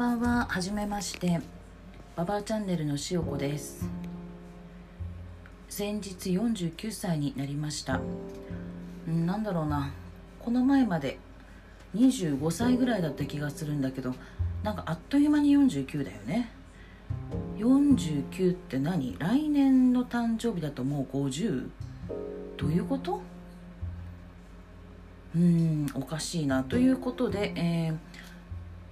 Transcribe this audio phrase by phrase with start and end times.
[0.00, 0.46] ばんは。
[0.48, 1.42] はじめまして。
[2.16, 3.84] ババアチャンネルのしおこです。
[5.68, 8.00] 先日49歳になりました。
[9.06, 9.92] んなんだろうな。
[10.38, 11.18] この前まで
[11.94, 14.14] 25歳ぐらいだった気がするんだけど
[14.62, 16.50] なんかあっという間に49だよね。
[17.58, 19.16] 49って何？
[19.18, 21.68] 来年の誕生日だともう50
[22.56, 23.20] どういうこと？
[25.36, 26.64] うんおかしいな。
[26.64, 27.96] ということで、えー、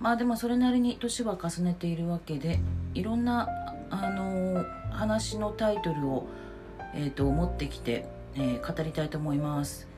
[0.00, 2.60] まあでもそれなりに年は重ねているわけで
[2.94, 3.48] いろんな、
[3.90, 6.26] あのー、話のタイトルを、
[6.94, 9.88] えーと、持ってきて、えー、語りたいと思います。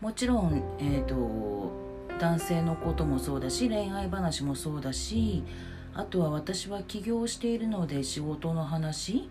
[0.00, 1.70] もちろん、えーと、
[2.18, 5.44] 男性のこともそうだし恋愛話もそうだし
[5.94, 9.30] あとは私は起業しているので仕事の話。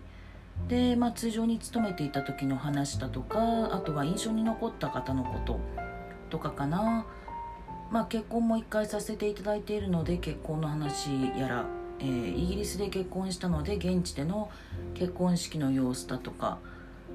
[0.68, 5.60] で、まあ、通常に勤めていた時の話だとかあとは印象に残った方のこと
[6.30, 7.06] とかかな。
[7.92, 11.66] まあ、結婚も1回させていただいているので結婚の話やら、
[12.00, 14.50] えー、イギリスで結婚したので現地での
[14.94, 16.58] 結婚式の様子だとか、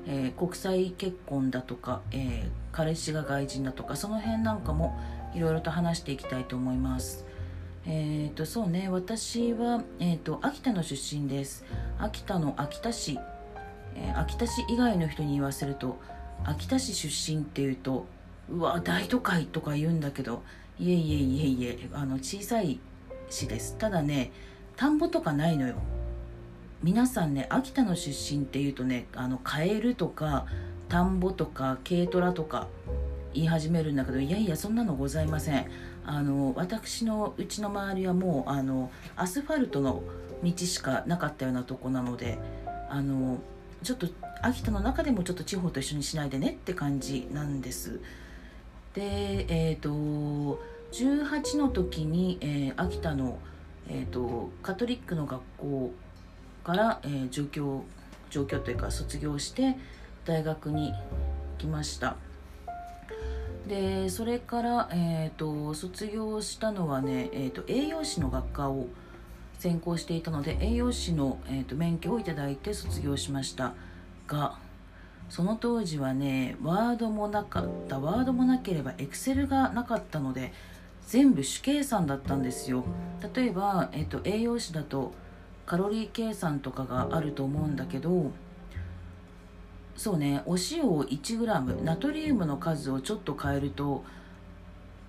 [0.05, 4.95] えー、国際結婚だとか、えー、彼氏が外人だとかその辺なんかも
[5.33, 7.25] いろいろと話していきたいと思います。
[7.87, 11.63] えーとそうね私は、えーと、秋田の出身です
[11.97, 13.17] 秋田の秋田市、
[13.95, 15.97] えー、秋田市以外の人に言わせると
[16.43, 18.05] 秋田市出身っていうと
[18.49, 20.43] うわ大都会とか言うんだけど
[20.79, 22.79] いえいえいえいえあの小さい
[23.29, 23.75] 市です。
[23.77, 24.31] ただね
[24.75, 25.75] 田んぼとかないのよ。
[26.83, 30.45] 皆さんね秋田の出身っていうとねあのカエルとか
[30.87, 32.67] 田んぼとか軽トラとか
[33.33, 35.65] 言い始めるんだけどいやいやそんなのございません。
[36.05, 40.03] あの私のうちの周りはもうあのアスファルトの
[40.43, 42.37] 道しかなかったようなとこなので
[42.89, 43.39] あの
[43.83, 44.07] ちょっと
[44.41, 47.99] 秋田の中でもちょっと地方と一緒にしないでねって感じなんです。
[48.97, 50.59] でえっ、ー、と
[50.91, 53.37] 18の時に、えー、秋田の、
[53.87, 55.91] えーと、カトリックの学校
[56.63, 57.83] から、えー、上京
[58.31, 59.77] 上京というか卒業して
[60.25, 60.93] 大学に
[61.59, 62.15] 来ました。
[63.67, 68.87] でそれから、えーと、卒業したのはね、えーと、栄養士の学科を
[69.59, 73.73] 専攻していたので栄養士の、えー、と免許をいただいて卒業しました
[74.25, 74.57] が
[75.29, 80.53] その当時はねワードもなかったワードもなければエクセルがなかったので
[81.07, 82.83] 全部主計算だったんですよ。
[83.33, 85.13] 例えば、えっと、栄養士だと
[85.65, 88.31] カロリー計算とかがあると思うんだけど
[89.97, 94.03] そうねお塩を 1g ナトリウムの数をちょっと変えると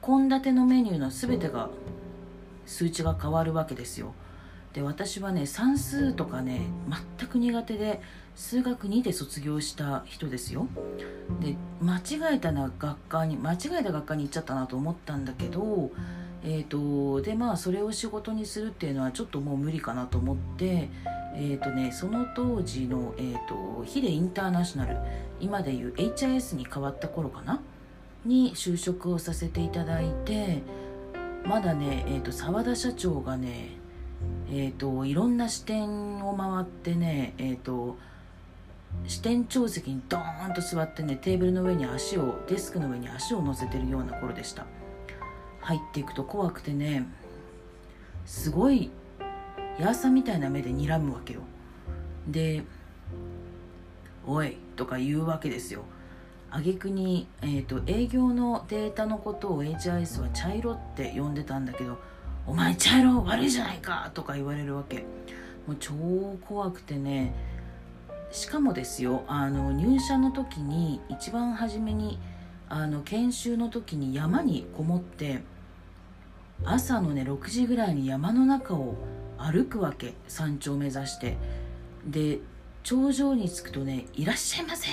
[0.02, 1.70] 献立のメニューの全てが
[2.66, 4.14] 数値が変わるわけですよ。
[4.72, 6.62] で私はね算数とかね
[7.18, 8.00] 全く苦手で
[8.36, 10.68] 数学2で卒業した人ですよ。
[11.40, 15.90] で間違えたな学科に間違えた学科に行っちゃったなと思ったんだけど
[16.44, 20.88] えーと、でまあそれを仕事にするっていうのはちょっともう無理かなと思って
[21.34, 24.96] えーとね、その当時の、えーと、ヒデインターナショナル
[25.40, 27.60] 今でいう HIS に変わった頃かな？
[28.24, 30.62] に就職をさせていただいて
[31.44, 33.77] まだね、えーと澤田社長がね
[34.50, 37.98] えーと、いろんな視点を回ってね、えーと、
[39.06, 44.66] 視点長席にドーンと座ってねテーブルの上に足をデスクの上に足を乗せてるような頃でした。
[45.60, 47.06] 入っていくと怖くてね
[48.24, 48.90] すごい
[49.78, 51.40] ヤーサみたいな目で睨むわけよ。
[52.26, 52.64] で
[54.26, 55.82] 「おい」とか言うわけですよ。
[56.50, 61.98] 挙句に、えーと営業のデータのことを HIS は茶色って呼んでたんだけど
[62.48, 65.04] お前茶色悪いじゃないかとか言われるわけ。
[65.66, 65.92] もう超
[66.46, 67.34] 怖くてね。
[68.30, 72.18] しかもですよあの入社の時に一番初めに
[72.68, 75.42] あの研修の時に山にこもって
[76.64, 78.96] 朝のね6時ぐらいに山の中を
[79.36, 80.14] 歩くわけ。
[80.26, 81.36] 山頂を目指して。
[82.06, 82.40] で
[82.82, 84.88] 頂上に着くとね「いらっしゃいませ。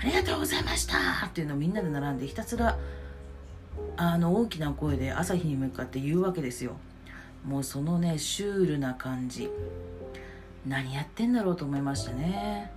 [0.00, 0.96] ありがとうございました」
[1.26, 2.76] っていうのをみんなで並んでひたすら
[3.96, 6.76] あの大きな声で朝日に向かって言うわけですよ。
[7.44, 9.50] もうそのねシュールな感じ。
[10.66, 12.70] 何やってんだろうと思いましたね。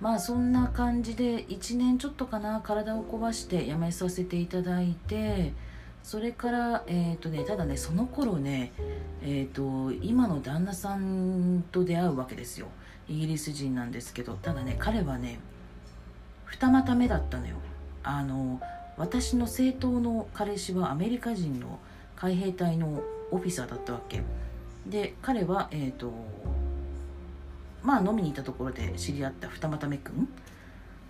[0.00, 5.52] まあそんな感じで1年ちょっとかな体を壊して辞めさせていただいて
[6.02, 8.72] それからえっ、ー、とねただねその頃ね
[9.22, 12.66] えっ、ー、と今の旦那さんと出会うわけですよ。
[13.08, 14.34] イギリス人なんですけど。
[14.34, 15.38] ただね彼はね
[16.44, 17.56] 二股目だったのよ。
[18.02, 18.60] あの
[18.96, 21.78] 私の政党の彼氏はアメリカ人の
[22.16, 24.22] 海兵隊のオフィサーだったわけ。
[24.86, 26.12] で彼はえっ、ー、と
[27.82, 30.28] まあ飲みに行ったところで知り合った二股目くん。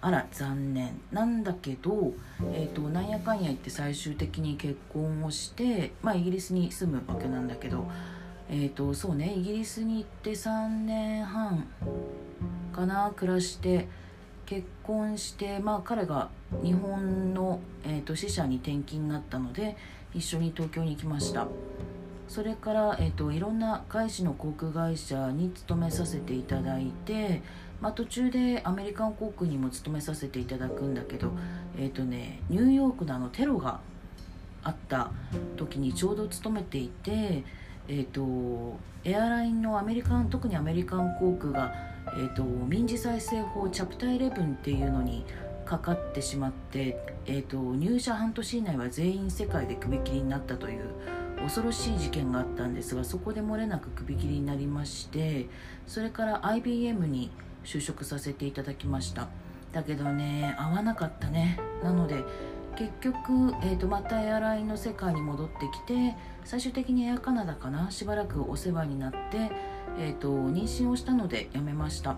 [0.00, 1.00] あら残念。
[1.12, 2.12] なんだけど、
[2.52, 7.88] えーと、なんやかんや言って最終的に結婚をして、まあ、イギリスに住むわけなんだけど、
[8.50, 11.68] えーと、そうねイギリスに行って3年半
[12.72, 13.88] かな暮らして
[14.46, 16.30] 結婚して、まあ、彼が
[16.62, 19.76] 日本の、えーと、支社に転勤になったので
[20.14, 21.48] 一緒に東京に行きました。
[22.28, 27.42] それから、えーといろんな外資の航空会社に勤めさせていただいて
[27.82, 31.32] まあ、途中でアメリカン航空にも勤めさせていただくんだけど、
[31.76, 33.80] えーとね、ニューヨークのあのテロが
[34.62, 35.10] あった
[35.56, 37.42] 時にちょうど勤めていて、
[37.88, 41.74] えーと、エアラインのアメリカン特にアメリカン航空が、
[42.08, 45.24] えーと、民事再生法チャプター11っていうのに
[45.64, 50.82] かかってしまって、えーと入社半年以内は全員世界で首切りになったという
[51.42, 55.48] 恐ろしい事件があったんですがそこで漏れなく首切りになりまして
[55.86, 57.30] それから IBM に
[57.64, 59.28] 就職させていただきました。
[59.72, 61.58] だけどね合わなかったね。
[61.82, 62.22] なので
[62.76, 67.90] 結局、えーと、またエアラインの世界に戻ってきて最終的にエアカナダかな？
[67.90, 69.50] しばらくお世話になって、
[69.98, 72.16] えーと、妊娠をしたので辞めました。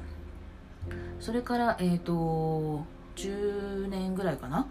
[1.21, 2.85] それから、えーと、
[3.17, 4.67] 10年ぐらいかな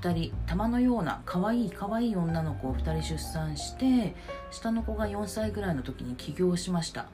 [0.00, 4.14] ？2人玉のような可愛い可愛い女の子を2人出産して
[4.50, 7.06] 下の子が4歳ぐらいの時に起業しました。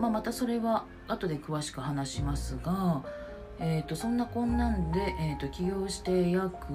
[0.00, 3.02] まあ、またそれは後で詳しく話しますが、
[3.60, 6.66] えーと、そんなこんなんで、えーと、起業して約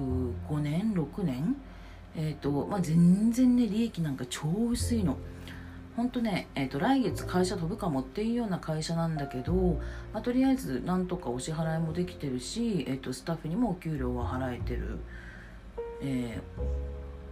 [0.48, 1.56] 5年6年、
[2.16, 5.16] えーとまあ、全然ね利益なんか超薄いの。
[5.96, 9.52] 本当ね、えーと、来月会社飛ぶかもっていうような会社なんだけど、
[10.12, 14.98] まあ、とりあえずなんとかお支払いもできてるし、えーと、スタッフにもお給料は払えてる、
[16.00, 16.40] え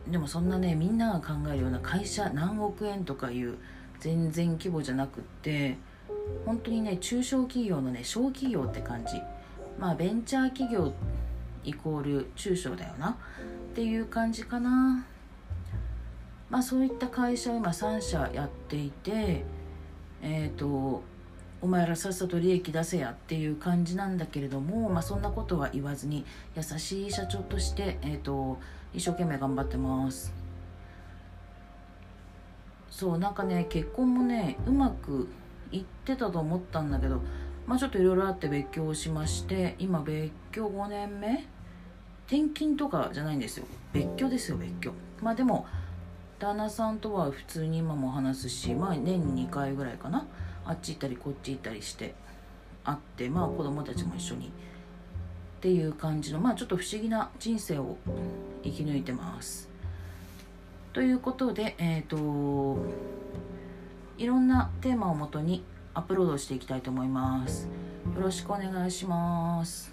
[0.09, 3.57] ー、でもそんなねみんなが考えるような会社何億円とかいう
[4.01, 5.77] 全然規模じゃなくって
[6.45, 9.21] 本当にね中小企業のね小企業って感じ。
[9.79, 10.93] まあベンチャー企業
[11.65, 13.11] イコール中小だよな。
[13.11, 15.07] っていう感じかな。
[16.51, 19.45] まあそういった会社を今3社やっていて
[20.23, 21.03] えっ、ー、と
[21.61, 26.25] お前らさっさと利益出せやっていう感じなんだけれども、まあ、そんなことは言わずに
[26.57, 28.59] 優しい社長として、えーと
[28.95, 30.33] 一生懸命頑張ってます。
[32.91, 35.29] そうなんかね結婚もねうまく
[35.71, 37.21] いってたと思ったんだけど
[37.67, 41.47] まあちょっといろいろあって別居をしまして今別居5年目？
[42.27, 43.67] 転勤とかじゃないんですよ。
[43.93, 44.93] 別居ですよ別居。
[45.21, 45.67] まあでも
[46.39, 50.27] 旦那さんとは普通に今も話すしまあ年に2回ぐらいかな
[50.65, 52.15] あっち行ったりこっち行ったりして
[52.85, 54.51] 会ってまあ子供たちも一緒にっ
[55.61, 57.97] ていう感じのまあちょっと不思議な人生を
[58.63, 59.69] 生き抜いてます
[60.99, 62.77] ということで、えっ、ー、と、
[64.17, 65.63] いろんなテーマをもとに
[65.95, 67.69] アップロードしていきたいと思います。
[68.17, 69.93] よろしくお願いします。